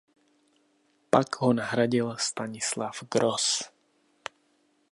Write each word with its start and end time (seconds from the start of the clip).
Pak 1.13 1.35
ho 1.35 1.53
nahradil 1.53 2.17
Stanislav 2.17 3.03
Gross. 3.07 3.69